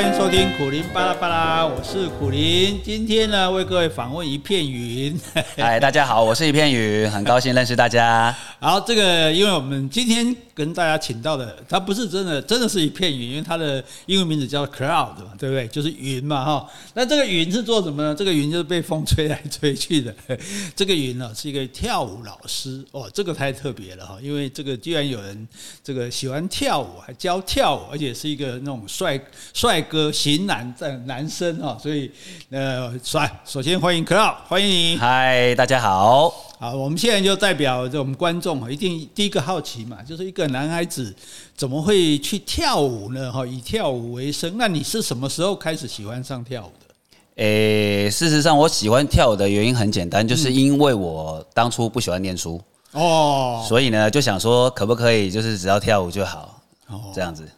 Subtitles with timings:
[0.00, 2.80] 欢迎收听苦林巴拉巴拉，我是苦林。
[2.82, 5.14] 今天呢，为各位访问一片云。
[5.58, 8.34] 嗨，大家好，我是一片云，很高兴认识大家。
[8.62, 15.66] 好这个，因为我们今天跟大家请到的，它不是真的，真的是一片云，因为它的英文名字叫 cloud 嘛，对不对？
[15.68, 16.68] 就是云嘛，哈。
[16.92, 18.14] 那这个云是做什么呢？
[18.14, 20.14] 这个云就是被风吹来吹去的。
[20.76, 25.48] 这个云呢，是一个跳舞老师哦，这个太特别了哈，因为这个居然有人
[25.82, 29.18] 这个喜欢跳舞，还教跳舞，而且是一个那种帅
[29.54, 29.80] 帅。
[29.80, 32.10] 哥型男在男生哈，所以
[32.50, 33.40] 呃，帅。
[33.46, 34.96] 首先欢迎 Cloud，欢迎你。
[34.98, 36.49] 嗨，大家好。
[36.62, 41.16] 好，我们现在就代表这我们观众啊，一定第一个好奇嘛，就是一个男孩子
[41.56, 43.32] 怎么会去跳舞呢？
[43.32, 44.58] 哈，以跳舞为生。
[44.58, 46.94] 那你是什么时候开始喜欢上跳舞的？
[47.36, 52.60] 诶、欸，事实上，我喜欢跳舞的原因很简单，就是因为我当初不喜欢念书
[52.92, 57.48] 哦，所以呢，就想说可不可以就是只要跳舞就好，哦这样子。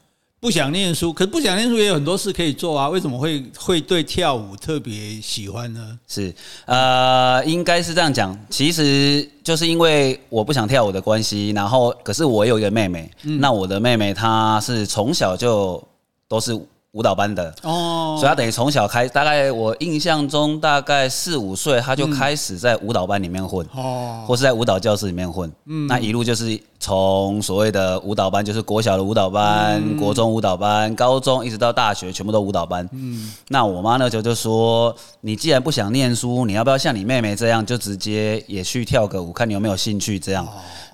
[0.42, 2.88] 不想念书，可是不想念书也有很多事可以做啊。
[2.88, 5.96] 为什么会会对跳舞特别喜欢呢？
[6.08, 6.34] 是
[6.66, 15.80] 呃，应该是这样讲，其实就是因为我不想跳舞的关系，然后可是我有一个妹妹，嗯、那我的妹妹她是从小就
[16.26, 16.60] 都是。
[16.92, 25.50] 舞蹈班的哦，所以他等于从小开，大概我印象中大概四五岁，他就开始在舞蹈班里面混哦，或是在舞蹈教室里面混。
[25.64, 32.86] 嗯，那一路就是从所谓的舞蹈班，就是国小的舞蹈班、国中舞蹈班、高中一直到大学，全部都舞蹈班。
[32.92, 40.46] 嗯，那我妈那时候就说：“你既然不想念书，你要不要像你妹妹这样，就直接也去跳个舞，看你有没有兴趣？”这样，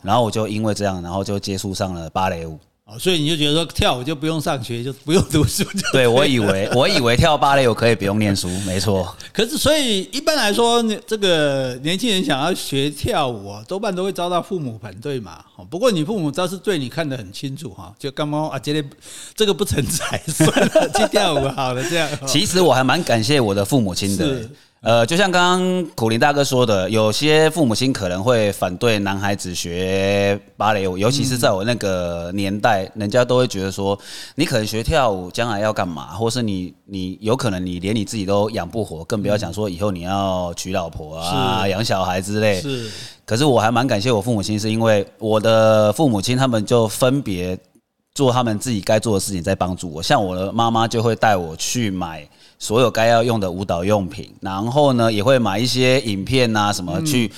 [0.03, 2.57] 然后我就因为这样，然后就接触上了芭蕾舞。
[2.91, 5.93] 哦，所以你就觉得说跳舞就不用上学，就不用读书就？
[5.93, 9.15] 对，我以为我以为跳芭蕾舞可以不用念书，没错。
[9.31, 15.45] 可是，所以一般来说，这个年轻人想要学跳舞啊，多半都会遭到父母反对嘛。
[15.69, 18.89] 不过你父母倒是对你看得很清楚哈，就干嘛啊，觉得
[19.35, 22.09] 这个不成才，算了，去跳舞好了这样。
[22.27, 24.49] 其实我还蛮感谢我的父母亲的。
[24.81, 33.99] 呃，就像刚刚苦林大哥说的，有些父母亲可能会反对男孩子学芭蕾舞，尤其是在我那个年代，人家都会觉得说，
[34.37, 42.61] 你可能学跳舞将来要干嘛，或是你你有可能你连你自己都养不活，更不要讲说以后你要娶老婆啊、养小孩之类。
[42.61, 42.89] 是。
[43.25, 47.59] 可是我还蛮感谢我父母亲，是因为我的父母亲他们就分别
[48.15, 50.01] 做他们自己该做的事情，在帮助我。
[50.01, 52.25] 像我的妈妈就会带我去买。
[52.59, 57.31] 所有该要用的舞蹈用品，然后呢，也会买一些影片啊什么去。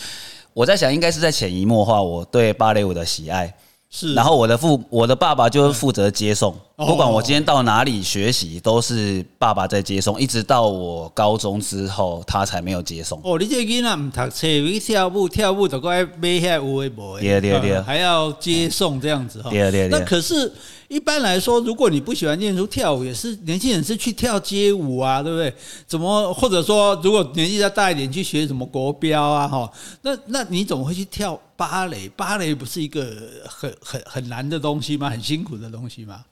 [0.52, 3.54] 我在想，应该是在潜移默化我对芭蕾舞的喜爱。
[3.92, 13.20] 是，然后我的父，我的爸爸就是负责接送，不管我今天到哪里学习，都是爸爸在接送，一直到我高中之后，他才没有接送。
[13.24, 19.50] 哦，你这个囡仔唔读册，你跳舞跳舞都该买下有诶无诶，对对对，还要接送这样子哈。
[19.50, 19.98] 对对对。
[19.98, 20.52] 那可是，
[20.90, 25.54] 一般来说，如果你不喜欢念书，跳舞也是年轻人是去跳街舞啊，对不对？
[25.86, 31.40] 怎么或者说，如果年纪再大一点，去学什么国标啊，哈，那那你怎么会去跳？
[31.56, 33.12] 芭蕾，芭蕾不是一个
[33.46, 35.08] 很很很难的东西吗？
[35.08, 36.24] 很辛苦的东西吗？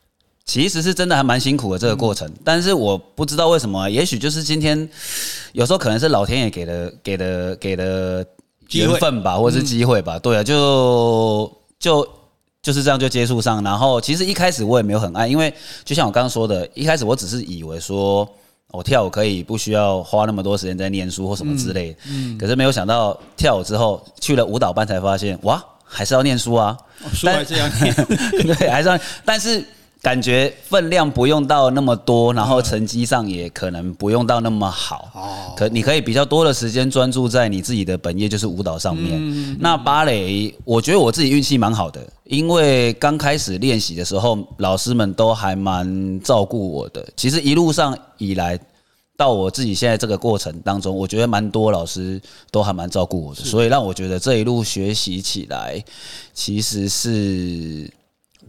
[0.45, 4.89] 其实是真的还蛮辛苦的这个过程，嗯、但是我不知道为什么，也许就是今天
[5.53, 8.27] 有时候可能是老天爷给的给的给的
[8.73, 10.17] 缘分吧，或者是机会吧。
[10.17, 12.09] 嗯、对啊，就就
[12.69, 15.51] 就是这样就接触上，然后其实一开始我也没有很爱，因为
[15.87, 18.29] 就像我刚刚说的，一开始我只是以为说。
[18.71, 26.77] 我跳舞可以不需要花那么多时间在念书或什么之类的，嗯，可是没有想到跳舞之后去了舞蹈班才发现，哇，还是要念书啊，
[27.15, 27.95] 书还是要念，
[28.45, 29.65] 对，还是要，但是。
[30.01, 35.11] 感觉分量不用到那么多，然后成绩上也可能不用到那么好。
[35.13, 39.57] 哦，可你可以比较多的时间专注在你自己的本业，就是舞蹈上面。
[39.59, 47.05] 那芭蕾，我觉得我自己运气蛮好的，因为刚开始练习的时候，老师们都还蛮照顾我的。
[47.17, 48.57] 其实一路上以来，
[49.17, 52.23] 到我自己现在这个过程当中，我觉得蛮多老师
[52.53, 55.83] 都还蛮照顾我的，所以让我觉得这一路学习起来，
[56.33, 57.91] 其实是。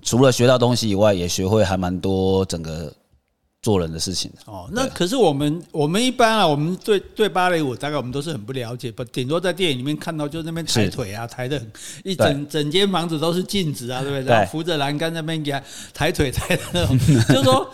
[0.02, 2.94] 除了学到东西以外，也学会还蛮多整个
[3.62, 11.72] 做人的事情哦，那可是我们我们一般啊，我们对对芭蕾舞大概我们都是很不了解，不顶多在电影里面看到，就那边抬腿啊，抬的很
[12.06, 14.34] 一整整间房子都是镜子啊，对不对？
[14.34, 15.62] 然后扶着栏杆那边给他
[15.94, 16.98] 抬腿抬的那种，
[17.28, 17.70] 就是说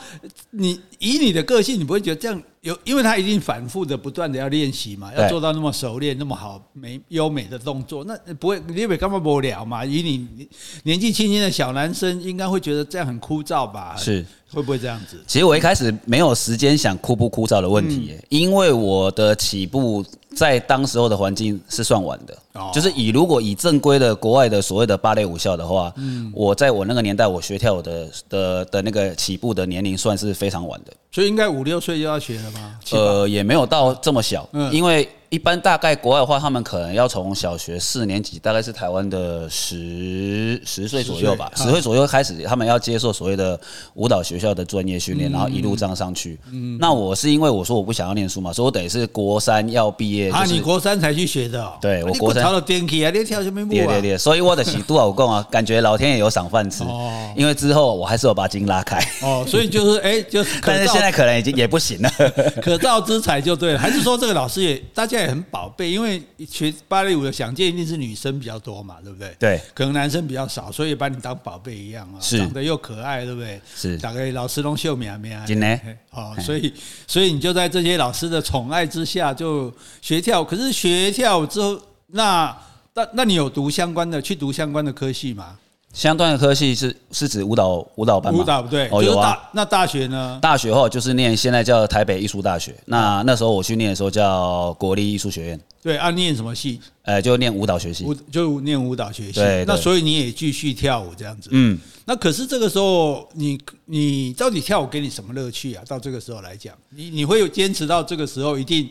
[0.50, 2.42] 你以你的个性，你不会觉得这样。
[2.62, 9.86] 有，因为他一定反复的、不断的要练习嘛，要做到那么熟练、那么好、美优美的动作，那不会，你以为干嘛无聊嘛？
[9.86, 10.48] 以你
[10.82, 13.96] 年纪轻轻的小男生，应该会觉得这样很枯燥吧？
[13.96, 15.24] 是，会不会这样子？
[15.28, 20.04] 其实我一开始没有时间想枯不枯燥的问题，因为我的起步
[20.36, 22.38] 在当时候的环境是算晚的，
[22.74, 25.94] 就是以如果以正规的国外的所谓的芭蕾舞校的话，
[26.34, 30.94] 我在我那个年代，我学跳舞的的的那个起步的年龄算是非常晚的。
[31.12, 32.78] 所以应该五六岁就要学了吗？
[32.92, 35.08] 呃，也没有到这么小，嗯，因为。
[35.30, 43.60] 一般大概国外的话，他们可能要从小学四年级，大概是台湾的十十岁左右吧，十岁左右开始，他们要接受所谓的
[43.96, 46.40] 舞蹈学校的专业训练，然后一路这样上去。
[46.54, 50.30] 嗯，那我是因为我说我不想要念书嘛，所以我得是国三要毕业。
[50.30, 51.70] 啊，你国三才去学的？
[51.82, 52.42] 对，我国三。
[52.42, 53.68] 跳电梯啊，你跳什么舞啊？
[53.70, 56.84] 对对对，所以我的起多少功啊，感觉老天爷有赏饭吃。
[56.84, 57.34] 哦。
[57.36, 59.04] 因为之后我还是有把筋拉开。
[59.22, 60.62] 哦，所以就是哎，就是。
[60.64, 62.10] 但是现在可能已经也不行了。
[62.62, 66.22] 可造之材就对了，还是说这个老师也大家也很宝贝，因为。
[66.50, 69.36] 学芭蕾舞的想见一定是女生比较多嘛，对不对？
[69.40, 73.60] 对，可能男生比较少，所以把你当宝贝一样啊，是长得又可爱，对不对？
[73.76, 75.80] 是，大概老师都秀苗苗，真的
[76.12, 76.74] 哦，所以
[77.08, 80.46] 所以你就在这些老师的宠爱之下就学跳舞。
[80.46, 82.56] 可是学跳舞之后，那
[82.94, 85.58] 那那你有读相关的去读相关的科系吗？
[85.96, 88.42] 相关的科系是是指舞蹈舞蹈班吗？
[88.42, 89.50] 舞蹈不对，哦有啊。
[89.54, 90.38] 那大学呢？
[90.42, 92.76] 大学后就是念现在叫台北艺术大学。
[92.84, 95.60] 那那时候我去念的时候叫国立艺术学院。
[95.82, 96.82] 对啊，念什么系？
[97.04, 98.04] 呃，就念舞蹈学系。
[98.04, 99.32] 舞就念舞蹈学系。
[99.36, 99.64] 对。
[99.66, 101.50] 那所以你也继续跳舞这样子。
[101.54, 101.80] 嗯。
[102.04, 105.84] 那可是这个时候，你你到底跳舞给你什么乐趣啊？
[105.88, 108.90] 到这个时候来讲，你你会有坚持到这个时候，一定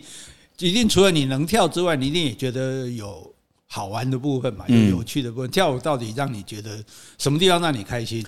[0.58, 3.30] 一定除了你能跳之外，你一定也觉得有。
[3.74, 5.50] 好玩的部分嘛，有有趣的部分。
[5.50, 6.70] 跳舞到底让你觉得
[7.18, 8.24] 什么地方让你开心？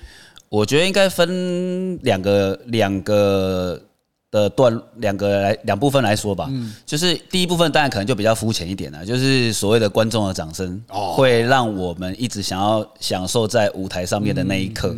[0.49, 3.81] 我觉得应该分两个两个
[4.29, 6.49] 的段，两个来两部分来说吧。
[6.51, 14.97] 嗯，就是第一部分当然可能就比较肤浅一点了，就是所谓的观众的掌声，会让我们一直想要享受在舞台上面的那一刻。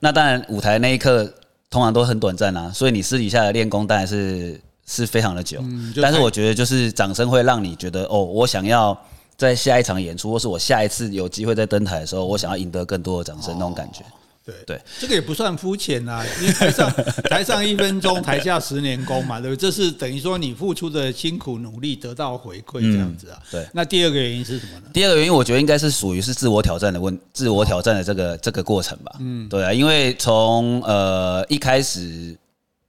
[0.00, 1.24] 那当然，舞台那一刻
[1.70, 5.62] 通常都很短暂啊，所以你私底下的练功当然是是非常的久。
[6.02, 9.00] 但是我觉得，就是掌声会让你觉得哦，我想要。
[9.36, 14.04] 在下一场演出，或是我下一次有机会再登台的时候，我想要赢得更多的掌声，那种感觉。
[14.46, 16.92] 对对，这个也不算肤浅啊，因为台上
[17.30, 19.60] 台上一分钟，台下十年功嘛，对不对？
[19.60, 23.38] 这是等于说你付出的辛苦努力得到回馈这样子啊。
[23.50, 23.66] 对。
[23.72, 24.86] 那第二个原因是什么呢？
[24.92, 29.12] 第二个原因，我觉得应该是属于是自我挑战的问，自我挑战的这个这个过程吧。
[29.18, 32.36] 嗯，对啊，因为从呃一开始。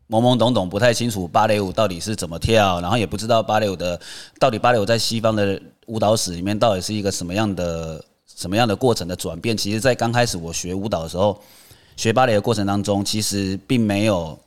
[0.08, 4.00] 懵懵懂懂，不太清楚芭蕾舞到底是怎么跳，然后也不知道芭蕾舞的
[4.40, 9.56] 到底芭蕾舞在西方的舞蹈史里面到底是一个什么样的什么样的过程的转变。
[9.56, 11.40] 其实，在刚开始我学舞蹈的时候，
[11.98, 14.38] 学芭蕾的过程当中，其实并没有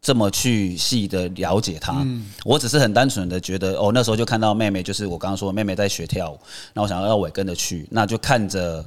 [0.00, 2.06] 这么去细的了解它。
[2.44, 6.38] 我只是很单纯的觉得，哦，那时候就看到妹妹，就是我刚刚说妹妹在学跳舞，
[6.72, 8.84] 那我想要我也跟着去，那就看着。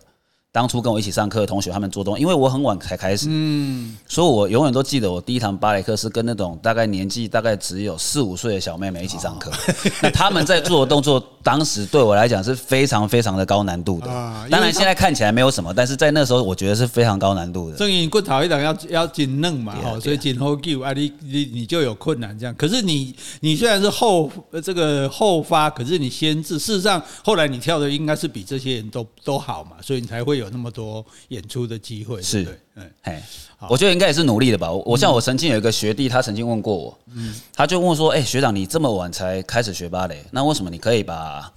[0.52, 9.52] 当初跟我一起上课的同学，他们做东西，因为我很晚才开始，嗯，所以我永远都记得我第一堂芭蕾课是跟那种大概年纪大概只有四五岁的小妹妹一起上课。
[10.02, 14.08] 那他们在做的动作，当时对我来讲是非常非常的高难度的。
[14.50, 17.78] 当然现在看起来没有什么，但是在那时候我觉得是非常高难度的。
[17.78, 22.56] 正因骨头一档要要紧嫩嘛，哈，所以紧后救啊，你你你就有困难这样。
[22.56, 24.32] 可是你你虽然是后
[24.64, 30.39] 这个后发，可是你先至，事实上后来你跳的应该是比这些人都都好嘛，所以你才会。
[30.40, 32.44] 有那么多演出的机会，是。
[32.44, 33.22] 对，嗯，嘿，
[33.70, 34.72] 我觉得应该也是努力的吧。
[34.72, 41.52] 我像我曾经有一个学弟，他曾经问过我，嗯，他就问我说：“哎，学长，你这么晚才开始学芭蕾，那为什么你可以把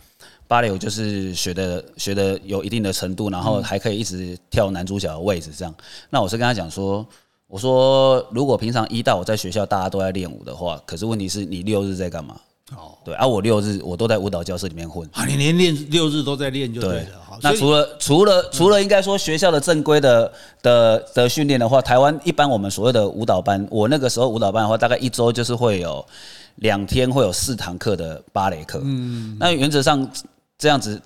[0.46, 5.75] 芭蕾舞就是学的学的有一定的程度，然后还可以一直跳男主角的位置这样？”
[6.11, 7.06] 那我是跟他讲说
[7.49, 12.38] ：“我说如果平常一到我在学校大家都在练舞的话，可是问题是你六日在干嘛？”
[12.76, 17.23] 哦，对，而、啊、我六日我都在舞蹈教室里面混啊，你连练六日都在练就对了。
[17.43, 26.05] 那除了除了除了应该说学校的正规的的的训练的话，台湾一般我们所谓的舞蹈班，我那个时候舞蹈班的话，大概一周就是会有
[26.57, 28.81] 两天会有四堂课的芭蕾课。
[28.85, 30.09] 嗯，那原则上
[30.59, 31.00] 这样子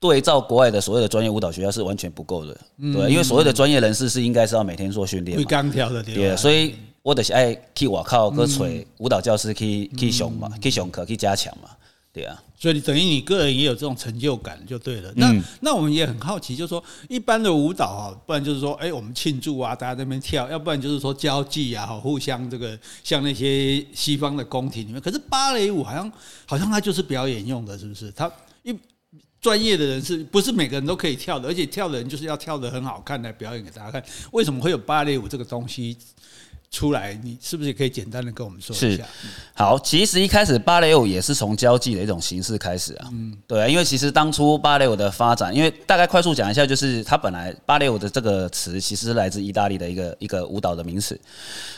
[0.00, 2.56] 对照国外的所谓的专业舞蹈学校是完全不够的。
[2.78, 6.74] 嗯，对，因为所谓的专业人士是应该是要每天做训练，会钢条的对，所以。
[7.02, 8.64] 我就是爱去外口去找
[8.98, 11.68] 舞蹈教师去去上嘛，去上课去加强嘛，
[12.12, 12.40] 对啊。
[12.56, 15.12] 所以等于你个人也有这种成就感就对了。
[15.16, 25.00] 那那我们也很好奇，就是说一般的舞蹈啊，不然就是说，哎，我们庆祝啊，大家在那边跳；要不然就是说交际啊，互相这个像那些西方的宫廷里面。
[25.00, 26.12] 可是芭蕾舞好像
[26.46, 28.12] 好像它就是表演用的，是不是？
[28.12, 28.30] 它
[28.62, 28.72] 一
[29.40, 31.48] 专业的人是不是每个人都可以跳的？
[31.48, 34.00] 而且跳的人就是要跳的很好看来表演给大家看。
[34.30, 35.98] 为什么会有芭蕾舞这个东西？
[36.72, 39.04] 出来，你是不是也可以简单的跟我们说一下？
[39.52, 43.08] 好，其实一开始芭蕾舞也是从交际的一种形式开始啊。
[43.12, 51.20] 嗯，对啊，因为其实当初芭蕾舞的发展，因为大概快速讲一下，就是它本来芭蕾舞的这个词其实是来自意大利的一个一个舞蹈的名词。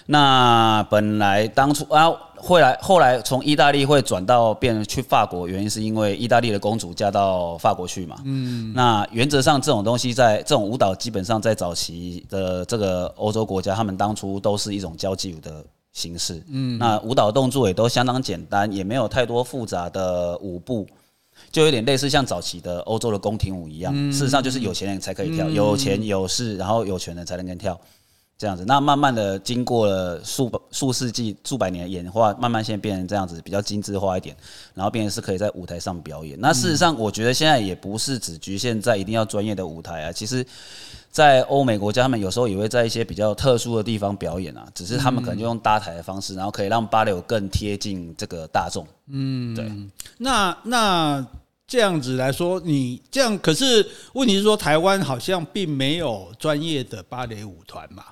[0.06, 2.08] 那本来当初啊。
[2.44, 8.16] 后来，后来从意大利会转到变成去法国，原因是因为意大利的公主嫁到法国去嘛。
[8.24, 16.42] 嗯，那原则上这种东西在这种舞蹈，基本上在早期的这个欧洲国家，他们当初都是一种交际舞的形式。
[16.48, 20.86] 嗯，那舞蹈动作也都相当简单，也没有太多复杂的舞步，
[21.50, 23.90] 就有点类似像早期的欧洲的宫廷舞一样。
[23.96, 27.80] 嗯、事实上，就是有钱人才可以跳，嗯、有钱有势，然后有权人才能跟跳。
[28.36, 34.36] 这样子，那慢慢的经过了数数世纪、数百年的演化，慢慢现在变成这样子，比较精致化一点，
[34.74, 36.38] 然后变成是可以在舞台上表演。
[36.40, 40.12] 那事实上，我觉得现在也不是只局限在一定要专业的舞台啊。
[40.12, 40.44] 其实，
[41.10, 48.84] 在欧美国家，他们有时候也会在一些比较特殊的地方表演啊，只是他们可能就用搭台的方式，然后可以让芭蕾舞更贴近这个大众。
[49.06, 49.70] 嗯，对。
[50.18, 51.24] 那那
[51.68, 58.04] 这样子来说，你这样可是问题是说，台湾好像并没有专业的芭蕾舞团嘛？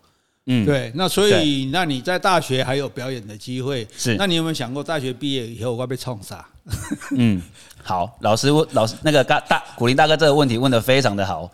[0.46, 4.16] 嗯，对，那所以那你在大学还有表演的机会，是？
[4.16, 6.44] 那你有没有想过大学毕业以后我要被冲杀？
[7.16, 7.40] 嗯，
[7.80, 11.48] 好，老师问老师那个大大古林大哥这个问题问的非常的好。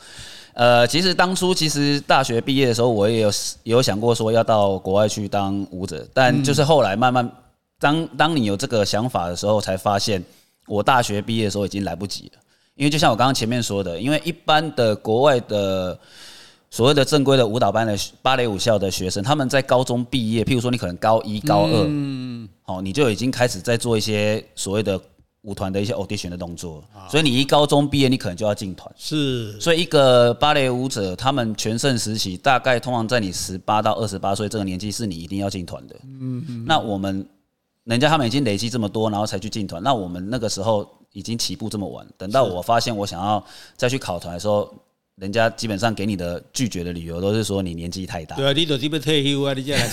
[0.55, 3.29] 呃，其实当初其实大学毕业的时候，我也有
[3.63, 7.31] 也有想过说要到国外去当舞者，但就是后来慢慢
[7.79, 10.25] 当当你有这个想法的时候，才发现
[10.67, 12.41] 我大学毕业的时候已经来不及了，
[12.75, 15.99] 因为就像我刚刚前面说的，因为一般的国外的。
[16.71, 25.01] 所谓的正规的舞蹈班的芭蕾舞校的学生，他们在高中毕业，譬如说你可能高一、高二，嗯，好，你就已经开始在做一些所谓的
[25.43, 28.93] 舞团的一些 audition 的动作，所以你一高中毕业，你可能就要进团。
[28.99, 35.97] 是，所以一个芭蕾舞者，他们全盛时期大概通常在你十八到二十八岁这个年纪，是你一定要进团的。
[36.21, 37.27] 嗯，那我们
[37.85, 43.43] 人家他们已经累积这么多，然后才去进团，那我们那个时候已经起步这么晚，等到我发现我想要
[43.75, 44.71] 再去考团的时候。
[45.21, 48.37] 人家基本上给你的拒绝的理由都是说你年纪太大。
[48.37, 49.89] 对啊，你都基本退休啊，你这样。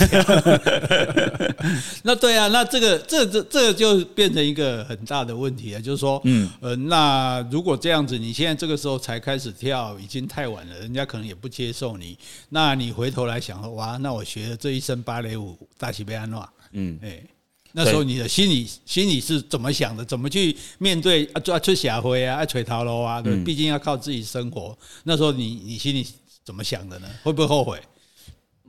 [2.03, 12.17] 那对啊，那这个这这这个就变成一个很大的问题啊，就是说，嗯呃，那如果这样子，你现在这个时候才开始跳，已经太晚了，人家可能也不接受你。
[12.49, 17.19] 那你回头来想说，哇，那我学了这一身芭蕾舞，大起被安诺，嗯，哎。
[17.77, 20.05] 那时候你的心里心里是怎么想的？
[20.05, 21.39] 怎么去面对啊？
[21.41, 24.77] 做出社会啊，爱垂头路啊，对，毕竟要靠自己生活。
[25.03, 26.07] 那时候你你心里
[26.45, 27.07] 怎么想的呢？
[27.21, 27.77] 会不会后悔？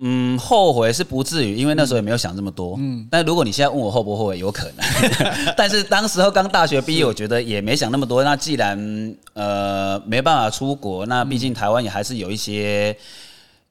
[0.00, 2.76] 嗯，后悔是不至于，因为那时候也没有想这么多。
[2.80, 4.84] 嗯，但如果你现在问我后不后悔，有可能。
[5.56, 8.24] 但是当时候刚大学毕业，我觉得也没想那么多。
[8.24, 12.96] 那既然呃没办法出国，那毕竟台湾也还是有一些。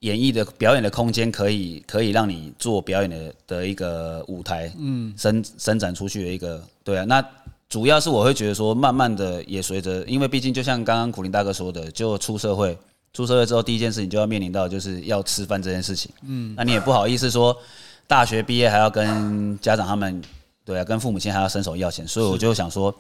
[0.06, 7.26] 演绎的表演的空间可以可以让你做表演的的一个舞台，嗯，伸伸展出去的一个，对啊，那
[7.68, 12.78] 主要是我会觉得说，慢慢的也随着，因为毕竟就像刚刚苦林大哥说的，就出社会，
[13.14, 17.58] 出社会之后第一件事情就要面临到就是要吃饭这件事情，嗯，那你也不好意思说
[18.06, 20.22] 大学毕业还要跟家长他们，
[20.64, 22.94] 对啊，跟父母亲还要伸手要钱，所以我就想说。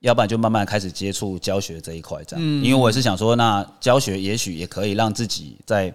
[0.00, 5.94] 要不然就慢慢开始接触教学这一块，这样，因为我也是想说，那教学也许也可以让自己在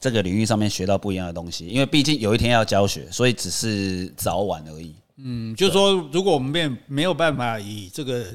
[0.00, 4.94] 这个领域上面学到不一样的东西，因为毕竟有一天要教学，所以只是早晚而已。
[5.16, 8.26] 嗯，就是说，如果我们没没有办法以这个，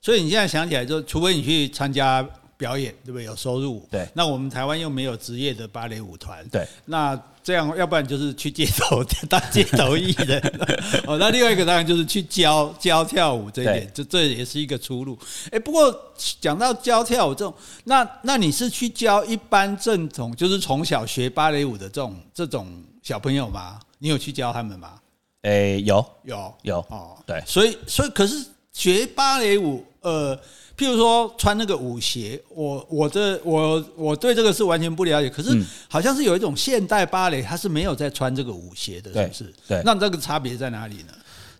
[0.00, 2.26] 所以你现在想起来，就除非你去参加。
[2.60, 3.24] 表演对不对？
[3.24, 3.88] 有收入。
[3.90, 4.06] 对。
[4.12, 6.46] 那我们台湾又没有职业的芭蕾舞团。
[6.50, 6.68] 对。
[6.84, 10.38] 那这样，要不然就是去街头当街头艺人。
[11.08, 15.18] 哦，那另外一个当然就是去教教跳舞这一点，这这也是一个出路。
[15.50, 22.68] 哎，不过讲到教跳舞这种，那那你是去教一般正统，就是从小学芭蕾舞的这种这种
[23.02, 23.80] 小朋友吗？
[23.98, 25.00] 你有去教他们吗？
[25.40, 27.42] 哎，有有有哦，对。
[27.46, 30.38] 所以所以可是学芭蕾舞，呃。
[30.80, 35.28] 譬如说穿那个舞鞋，我我这我我对这个是完全不了解。
[35.28, 35.50] 可是
[35.90, 39.54] 好像是有一种现代芭蕾，它是没有在穿这个舞鞋的，是不是？
[39.68, 39.82] 对。
[39.84, 41.12] 那这个差别在哪里呢？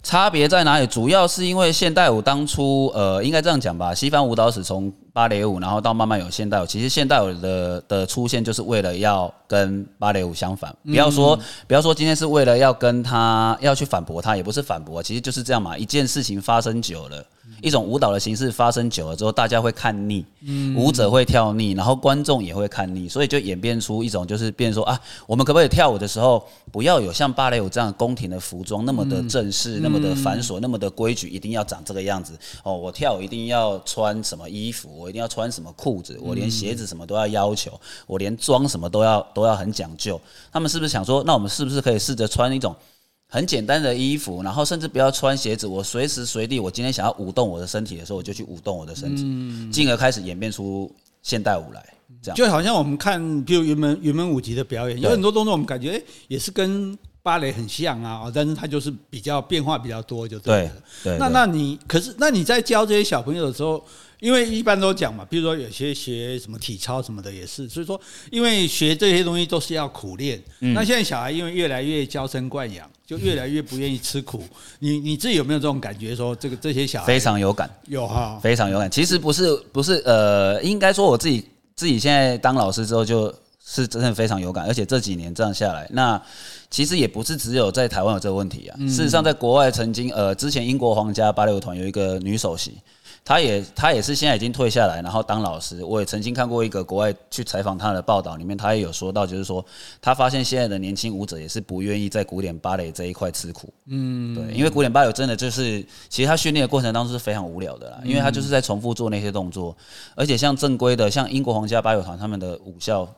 [0.03, 0.87] 差别在哪里？
[0.87, 3.95] 主要是因为现代舞当初，呃，应该这样讲吧。
[3.95, 6.65] 西方舞蹈史从芭蕾舞，然后到慢慢有现代舞。
[6.65, 10.75] 其实现代舞的的出现，就是为了要跟芭蕾舞相反。
[10.85, 15.77] 不要说不要说今天是为了要跟他要去反驳他，也不是反驳，其实就是这样嘛。
[15.77, 17.23] 一件事情发生久了。
[17.61, 20.25] 一种舞蹈的形式发生久了之后，大家会看腻，
[20.77, 26.43] 舞者会跳腻，然后观众也会看腻，所以就演变出一种就是变说啊，我们可不可以跳舞的时候
[26.73, 32.75] 不要有像芭蕾舞这样宫廷的服装那么的正式，那么的繁琐，那么的规矩，一定要长这个样子哦。
[32.75, 40.21] 我跳舞一定要穿什么衣服，我一定要穿什么裤子，我连鞋子什么都要要求，我连妆什么都要都要很讲究。
[40.53, 42.75] 他们是不是想说，那我们是不是可以试着穿一种？
[43.33, 45.65] 很简单的衣服，然后甚至不要穿鞋子。
[45.67, 49.23] 我随时随地，我今天想要舞动我的身体的时候，我就去舞动我的身体，
[49.71, 51.83] 进而开始演变出现代舞来。
[52.21, 60.73] 这样就好像我们看，比如云门云门舞集的表演，有很多动作，我们感觉哎也是跟芭蕾很像啊，但是它就是比较变化比较多，就对了。
[61.05, 63.85] 对，对那那你可是那你在教这些小朋友的时候，
[64.21, 68.01] 因为一般都讲嘛，比如说有些学什么体操什么的也是，所以说
[68.31, 70.43] 因为学这些东西都是要苦练。
[70.61, 74.43] 嗯、那现在小孩因为越来越娇生惯养，就越来越不愿意吃苦。
[74.79, 76.17] 你你自己有没有这种感觉？
[76.17, 78.91] 说这个这些小孩非常有感，有哈，非常有感。
[78.91, 81.45] 其实不是不是呃，应该说我自己
[81.77, 83.35] 自己现在当老师之后就。
[83.73, 86.21] 是真的非常有感，而且这几年这样下来，那
[86.71, 88.77] 其实也不是只有在台湾有这个问题啊。
[88.81, 92.79] 事实上，在国外曾经，呃，之前英国皇家芭蕾舞团有一个女首席，
[93.25, 95.85] 她也她也是现在已经退下来，然后当老师。
[95.85, 99.65] 我也曾经看过一个国外去采访她的报道，里面她也有说到，就是说
[100.03, 103.73] 她发现现在的年轻舞者也是不愿意在古典芭蕾这一块吃苦。
[103.87, 109.77] 嗯，对，因为古典芭蕾真的就是，其实他训练的过程当中是非常无聊的啦，因为他就是在重复做那些动作，
[110.17, 113.09] 而且像正规的，像英国皇家芭蕾舞团他们的舞校。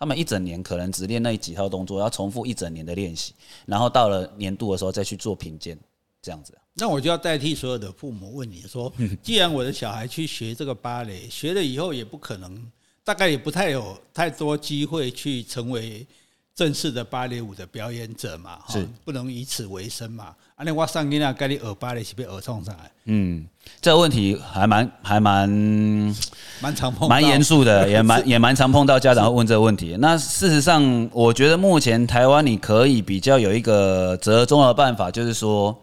[0.00, 3.34] 他们一整年可能只练那几套动作，要重复一整年的练习，
[3.66, 5.78] 然后到了年度的时候再去做评鉴，
[6.22, 6.56] 这样子。
[6.72, 8.90] 那我就要代替所有的父母问你说：
[9.22, 12.66] 既然我的小孩去学这个芭蕾，学了以后也不可能，
[13.04, 16.06] 大概也不太有太多机会去成为
[16.54, 18.58] 正式的芭蕾舞的表演者嘛？
[18.68, 20.34] 是不能以此为生嘛？
[20.56, 22.90] 啊，那我上天啊，该你耳芭蕾是被学创上来？
[23.04, 23.46] 嗯。
[23.80, 25.48] 这个问题还蛮还蛮
[26.60, 29.96] 蛮常碰，蛮严肃的，也蛮 也蛮常碰到家长会问这个问题。
[29.98, 35.78] 那事实上，我觉得目前台湾你可以比较有一个折中的办法，就是说，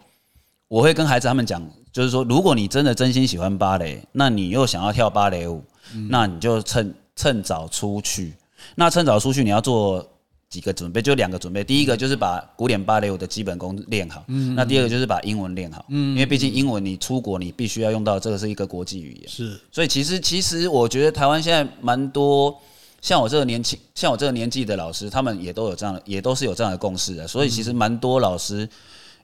[0.68, 1.60] 我会跟孩子他们讲，
[1.92, 5.64] 就是说，如果你真的真心喜欢芭蕾，那你又想要跳芭蕾舞，
[6.08, 8.34] 那你就趁趁早出去。
[8.74, 10.06] 那趁早出去，你要做。
[10.50, 22.58] 几个准备就两个准备，第一个就是把古典芭蕾舞的基本功练好，嗯，那第二个就是把英文练好，嗯，因为毕竟英文你出国你必须要用到，这个是一个国际语言，是，所以其实其实我觉得台湾现在蛮多
[23.02, 28.66] 像我这个年轻像我这个年纪的老师，他们也都有这样的，也都是有这样的共识的，所以其实蛮多老师，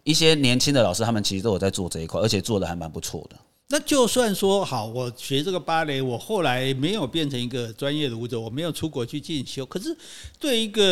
[0.02, 3.37] 一些年轻的老师，他们其实都有在做这一块，而且做的还蛮不错的。
[3.71, 9.64] 那就算说好，我学这个芭蕾，我后来没有变成一个专业的舞者，我没有出国去进修。
[9.64, 9.97] 可是，
[10.38, 10.83] 对一个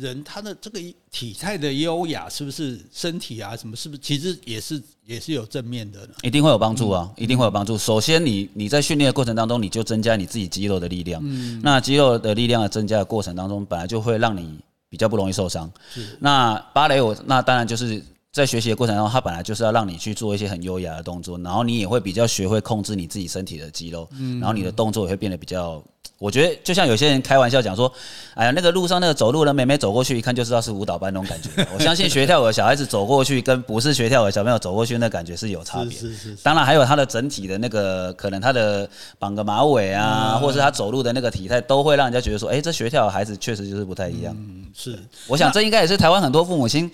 [0.00, 6.14] 人，他的这个体态的优雅，是不是身体啊什么，是不是其实也是也是有正面的呢？
[6.22, 7.76] 一定会有帮助啊，一定会有帮助。
[7.76, 11.20] 首先，你你在训练的过程当中，你就增加你自己肌肉的力量。
[11.24, 11.60] 嗯。
[11.64, 14.56] 那肌肉的力量的增加的过程当中，本来就会让你
[14.88, 15.70] 比较不容易受伤。
[15.92, 16.16] 是。
[16.20, 18.00] 那芭蕾舞，那当然就是。
[18.34, 25.80] 在学习的过程中，它本来就是要让你去做一些很优雅的动作，然后你也会比较学会控制你自己身体的肌肉，嗯然后你的动作也会变得比较。
[26.18, 27.92] 我觉得就像有些人开玩笑讲说
[28.34, 35.90] ：“哎呀，那个路上那个走路的妹妹走过去，一看就知道是舞蹈班那种感觉。”我相信学跳舞的小孩子走过去，跟不是学跳舞的小朋友走过去，那感觉是有差别。
[35.90, 36.36] 是是是。
[36.42, 44.98] 当然还有他的整体的那个，可能他的绑个马尾啊，或是他走路的那个体态，都会让人家觉得说：“哎，这学跳的孩子确实就是不太一样。”嗯，是。
[45.28, 46.90] 我想这应该也是台湾很多父母亲。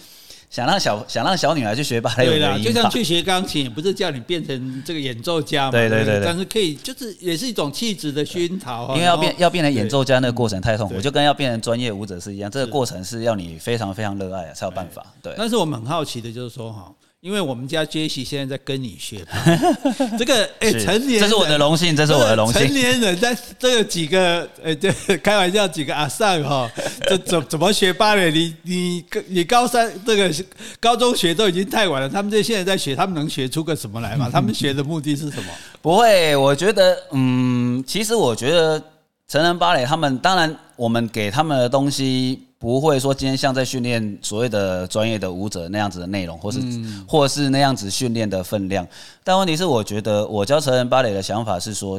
[0.51, 8.89] 想让小想让小女孩去学芭蕾舞，对啦，就像去学钢琴，也不是叫你变成这个演奏家嘛，对对对，对，但是可以，就是也是一种气质的熏陶。
[8.97, 15.07] 因为要变要变成演奏家，那个过程太痛苦，就跟要变成专业舞者是一样，这个过程是要你非常非常热爱啊，才有办法。
[15.23, 15.33] 对。
[15.39, 16.93] 但是我们很好奇的就是说哈。
[17.21, 19.23] 因为我们家杰西现在在跟你学，
[20.19, 22.63] 这个哎，成年人，这是我的荣幸，这是我的荣幸。
[22.63, 26.71] 成年人在这个几个，哎，对，开玩笑，几个阿桑哈，
[27.07, 28.31] 这怎怎么学芭蕾？
[28.31, 30.35] 你你你高三这个
[30.81, 34.29] 高中学都已经太晚了，他们这现在在学，他们能学出个什么来吗？
[34.33, 35.53] 他们学的目的是什么？
[35.83, 38.83] 不会，我觉得，嗯，其实我觉得
[39.29, 42.47] 成人芭蕾，他们当然我们给他们的东西。
[42.61, 46.61] 不会说今天像在训练所谓的专业的舞者那样子的内容，或是
[47.09, 48.87] 或是那样子训练的分量。
[49.25, 51.99] 但问题是，我觉得我教成人芭蕾的想法是说，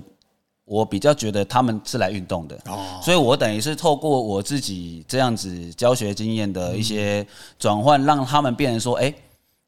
[0.63, 2.55] 我比较觉得他们是来运动的，
[3.01, 7.25] 所以我等于是透过我自己这样子教学经验的一些
[7.57, 9.11] 转换，让他们变成说，哎，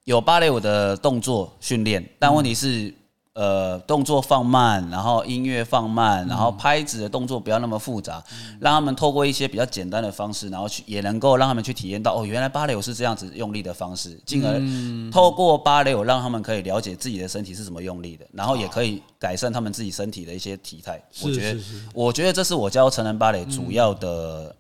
[0.03, 2.93] 有芭蕾舞的动作训练，但问题是。
[3.33, 14.61] 呃，动作放慢，然后音乐放慢，然后拍子的动作不要那么复杂，嗯、让他们透过一些比较简单的方式，然后去也能够让他们去体验到哦，原来芭蕾舞是这样子用力的方式，进而
[15.11, 21.03] 透过芭蕾舞让他们可以了解自己的身体是怎么用力的，然后也可以改善他们自己身体的一些体态。
[21.23, 21.59] 我觉得，
[21.95, 24.55] 我觉得这是我教成人芭蕾主要的。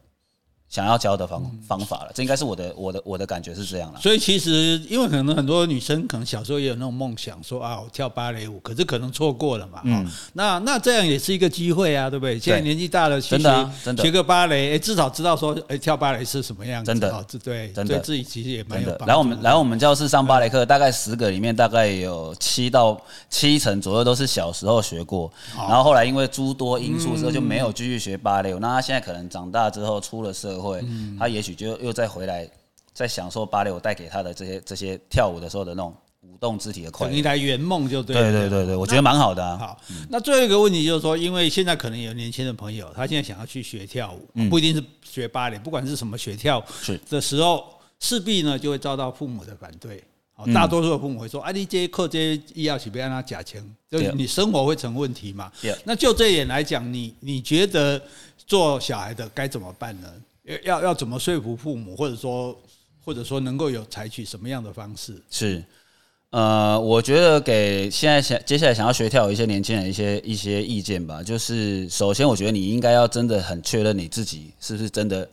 [0.73, 3.99] 想要教的方方法了，这应该是我的我的我的感觉是这样了。
[4.01, 9.81] 所以其实，因为可能很多女生可能小时候也有那种梦想，说啊，我跳芭蕾舞，可是可能错过了嘛。
[9.83, 10.03] 嗯。
[10.33, 12.39] 那那这样也是一个机会啊，对不对？
[12.39, 16.89] 现在年纪大了，真的真的学个芭蕾，哎，至少知道说，哎，跳芭蕾是什么样子。
[16.89, 19.05] 真的，对，真的，对自己其实也蛮有帮助。
[19.05, 28.57] 来我们来我们教室上芭蕾课，大概十个里面大概有七到七成左右都是小时候学过，然后后来因为诸多因素之后就没有继续学芭蕾舞。
[28.57, 30.62] 那他现在可能长大之后出了社会。
[30.63, 30.83] 会，
[31.19, 32.49] 他也许就又再回来
[32.93, 38.15] 在享受芭蕾舞带给他的这些这些跳舞的时候的那种舞动肢体的快乐，一台圆梦就对。
[38.15, 39.57] 对对对对，我觉得蛮好的啊。
[39.57, 46.63] 好，那最后一个问题就是说，因为现在可能有年轻的朋友，他现在想要去学跳舞，嗯、不一定是学芭蕾，不管是什么学跳舞
[47.09, 47.65] 的时候，
[47.99, 50.03] 势必呢就会遭到父母的反对。
[50.35, 53.63] 好，大多数的父母会说：“啊，你这些课这些医药，岂不让他假钱？
[53.87, 55.51] 就是你生活会成问题嘛？”
[55.85, 58.01] 那就这一点来讲，你你觉得
[58.47, 60.11] 做小孩的该怎么办呢？
[60.63, 62.57] 要要怎么说服父母，或者说
[63.03, 65.21] 或者说能够有采取什么样的方式？
[65.29, 65.63] 是，
[66.29, 71.23] 呃，我觉得给现在想接下来想要学跳舞一些年轻人一些一些意见吧。
[71.23, 75.29] 就是首先，我觉得你应该要真的很确认你自己是不是真的。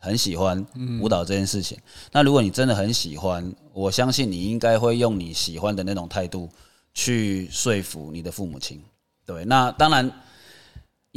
[0.00, 0.64] 很喜欢
[1.02, 1.76] 舞蹈这件事情。
[2.12, 6.48] 那如果你真的很喜欢，我相信你应该会用你喜欢的那种态度
[6.94, 8.80] 去说服你的父母亲。
[9.26, 10.08] 对，那当然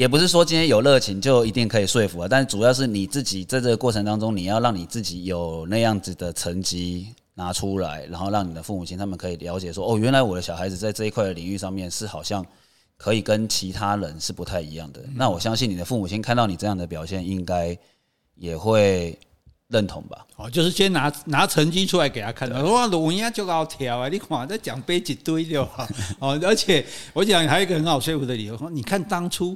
[0.02, 2.28] 也不是说今天有热情就一定可以说服啊。
[2.28, 12.44] 但主要是你自己在这个过程当中，你要让你自己有那样子的成绩拿出来，然后让你的父母亲他们可以了解说，哦，原来我的小孩子在这一块的领域上面是好像
[12.98, 15.00] 可以跟其他人是不太一样的。
[15.14, 17.78] 那我相信你的父母亲看到你这样的表现，应该。
[18.36, 19.16] 也会
[19.68, 20.26] 认同吧？
[20.36, 24.08] 哦，就是先拿拿成绩出来给他看，哇，我人家就好跳啊！
[24.08, 25.88] 你看在奖杯一堆就好
[26.18, 26.40] 哦。
[26.42, 26.84] 而且
[27.14, 29.56] 我讲还有一个很好说服的理由，说你看当初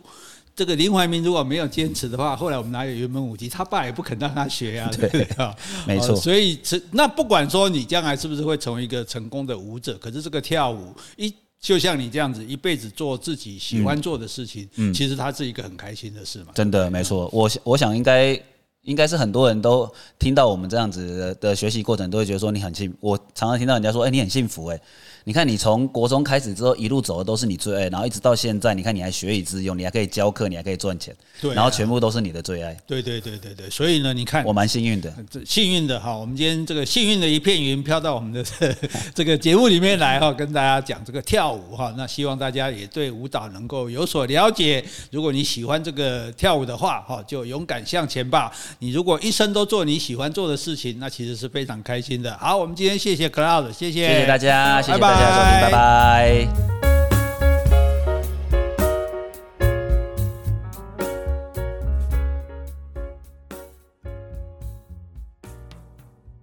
[0.55, 3.49] 这个林怀民如果没有坚持的话，后来我们哪有云门舞集？
[3.49, 5.53] 他爸也不肯让他学啊，对不对啊？
[5.85, 6.15] 没错。
[6.15, 6.57] 所以，
[6.91, 16.53] 那不管说你将来是不是会成为一个成功的舞者，可是这个跳舞一就像你这样子一辈子做自己喜欢做的事情，嗯，嗯其实它是一个很开心的事嘛。
[16.55, 17.29] 真的，没错。
[17.33, 18.41] 我我想应该。
[18.85, 22.95] 应该是很多人都听到我们这样子的学习过程，都会觉得说你很幸福。
[23.01, 24.79] 我常常听到人家说：“哎，你很幸福哎。”
[25.27, 32.77] 你看，你从国中开始之后，一路走的都是你最爱，然后一直到现在，你看你还学以致用，你还可以教课，你还可以赚钱，对、啊，然后全部都是你的最爱。
[32.85, 35.11] 对对对对对，所以呢，你看，我蛮幸运的，
[35.43, 36.15] 幸运的哈。
[36.15, 38.45] 我们今天这个幸运的一片云飘到我们的
[39.15, 41.91] 这个节目里面来哈，跟大家讲这个跳舞哈。
[41.97, 44.85] 那希望大家也对舞蹈能够有所了解。
[45.09, 48.51] 如果你喜欢这个跳舞的话哈，就勇敢向前吧。
[48.79, 52.38] 你如果一生都做你喜欢做的事情，那其实是非常开心的。
[52.38, 55.61] 好，我们今天谢谢 Cloud，谢谢，谢谢大家，谢谢大家。
[55.61, 55.71] 拜拜。
[55.71, 56.94] 拜拜。